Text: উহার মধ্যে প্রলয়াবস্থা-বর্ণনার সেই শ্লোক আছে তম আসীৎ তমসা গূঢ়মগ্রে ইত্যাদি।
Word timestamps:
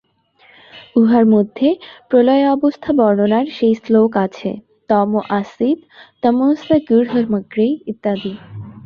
উহার 0.95 1.25
মধ্যে 1.33 1.67
প্রলয়াবস্থা-বর্ণনার 2.09 3.45
সেই 3.57 3.73
শ্লোক 3.79 4.11
আছে 4.25 4.49
তম 4.89 5.09
আসীৎ 5.39 5.79
তমসা 6.23 6.75
গূঢ়মগ্রে 6.87 7.67
ইত্যাদি। 7.91 8.33